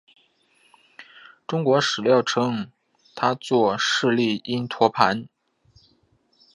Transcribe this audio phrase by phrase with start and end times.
[1.45, 2.71] 中国史料称
[3.13, 5.27] 他作释利因陀盘。